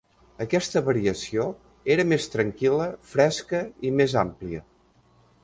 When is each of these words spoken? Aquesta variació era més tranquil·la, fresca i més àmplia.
Aquesta 0.43 0.81
variació 0.87 1.45
era 1.97 2.07
més 2.13 2.25
tranquil·la, 2.37 2.89
fresca 3.13 3.61
i 3.91 3.93
més 4.01 4.19
àmplia. 4.25 4.65